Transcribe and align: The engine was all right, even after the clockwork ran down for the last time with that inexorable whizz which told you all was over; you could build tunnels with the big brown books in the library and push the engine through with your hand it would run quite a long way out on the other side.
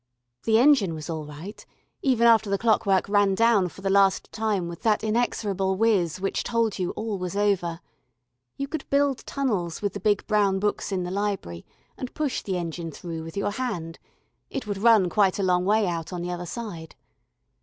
The 0.45 0.57
engine 0.57 0.95
was 0.95 1.11
all 1.11 1.25
right, 1.25 1.63
even 2.01 2.25
after 2.25 2.49
the 2.49 2.57
clockwork 2.57 3.07
ran 3.07 3.35
down 3.35 3.69
for 3.69 3.81
the 3.81 3.89
last 3.91 4.31
time 4.31 4.67
with 4.67 4.81
that 4.81 5.03
inexorable 5.03 5.75
whizz 5.75 6.19
which 6.19 6.43
told 6.43 6.79
you 6.79 6.89
all 6.93 7.19
was 7.19 7.35
over; 7.37 7.81
you 8.57 8.67
could 8.67 8.89
build 8.89 9.19
tunnels 9.27 9.79
with 9.83 9.93
the 9.93 9.99
big 9.99 10.25
brown 10.25 10.57
books 10.57 10.91
in 10.91 11.03
the 11.03 11.11
library 11.11 11.67
and 11.99 12.15
push 12.15 12.41
the 12.41 12.57
engine 12.57 12.89
through 12.89 13.21
with 13.23 13.37
your 13.37 13.51
hand 13.51 13.99
it 14.49 14.65
would 14.65 14.79
run 14.79 15.07
quite 15.07 15.37
a 15.37 15.43
long 15.43 15.65
way 15.65 15.85
out 15.85 16.11
on 16.11 16.23
the 16.23 16.31
other 16.31 16.47
side. 16.47 16.95